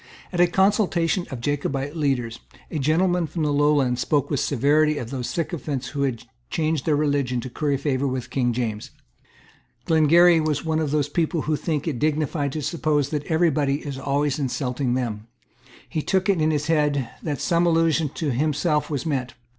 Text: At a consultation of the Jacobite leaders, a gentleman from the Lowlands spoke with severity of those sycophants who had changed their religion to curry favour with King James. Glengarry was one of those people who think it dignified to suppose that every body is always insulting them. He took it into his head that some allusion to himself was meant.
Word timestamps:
At 0.33 0.39
a 0.39 0.47
consultation 0.47 1.25
of 1.29 1.29
the 1.29 1.35
Jacobite 1.41 1.95
leaders, 1.95 2.39
a 2.71 2.79
gentleman 2.79 3.27
from 3.27 3.43
the 3.43 3.53
Lowlands 3.53 4.01
spoke 4.01 4.31
with 4.31 4.39
severity 4.39 4.97
of 4.97 5.11
those 5.11 5.29
sycophants 5.29 5.89
who 5.89 6.01
had 6.01 6.23
changed 6.49 6.87
their 6.87 6.95
religion 6.95 7.39
to 7.41 7.51
curry 7.51 7.77
favour 7.77 8.07
with 8.07 8.31
King 8.31 8.51
James. 8.51 8.89
Glengarry 9.85 10.39
was 10.39 10.65
one 10.65 10.79
of 10.79 10.89
those 10.89 11.07
people 11.07 11.43
who 11.43 11.55
think 11.55 11.87
it 11.87 11.99
dignified 11.99 12.51
to 12.53 12.63
suppose 12.63 13.09
that 13.09 13.25
every 13.25 13.51
body 13.51 13.85
is 13.85 13.99
always 13.99 14.39
insulting 14.39 14.95
them. 14.95 15.27
He 15.87 16.01
took 16.01 16.29
it 16.29 16.41
into 16.41 16.53
his 16.53 16.65
head 16.65 17.07
that 17.21 17.39
some 17.39 17.67
allusion 17.67 18.09
to 18.15 18.31
himself 18.31 18.89
was 18.89 19.05
meant. 19.05 19.35